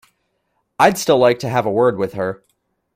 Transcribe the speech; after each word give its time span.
I'd 0.79 0.97
still 0.97 1.19
like 1.19 1.37
to 1.41 1.49
have 1.49 1.67
a 1.67 1.71
word 1.71 1.99
with 1.99 2.13
her. 2.13 2.43